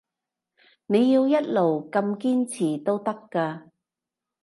[0.87, 3.69] 你要一路咁堅持都得嘅